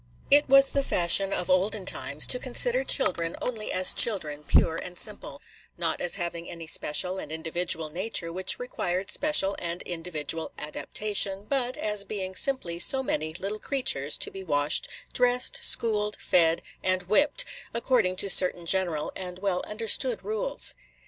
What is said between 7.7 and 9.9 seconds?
nature which required special and